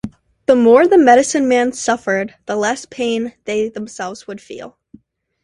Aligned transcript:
The 0.47 0.55
more 0.55 0.87
the 0.87 0.97
medicine 0.97 1.47
men 1.47 1.73
suffered, 1.73 2.33
the 2.47 2.55
less 2.55 2.87
pain 2.87 3.33
they 3.45 3.69
themselves 3.69 4.25
would 4.25 4.41
feel. 4.41 4.79